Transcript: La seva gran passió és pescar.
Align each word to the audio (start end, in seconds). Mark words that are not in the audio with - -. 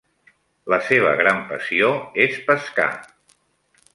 La 0.73 0.79
seva 0.85 1.11
gran 1.19 1.43
passió 1.51 1.91
és 2.25 2.41
pescar. 2.49 2.89